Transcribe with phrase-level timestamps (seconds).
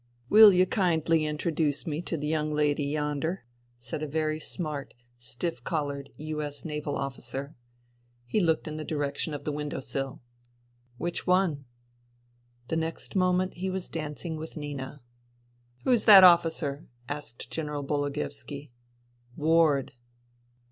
[0.11, 3.45] *'" Will you kindly introdooce me to the young lady yonder?"
[3.77, 6.65] said a very smart, stiff collared U.S.
[6.65, 7.55] naval officer.
[8.25, 10.19] He looked in the direction of the window sill."
[10.97, 11.65] Which one?"
[12.69, 15.03] The next moment he was dancing with Nina.
[15.41, 18.71] *' Who's that officer?" asked General Bologoevski."
[19.37, 19.93] Ward."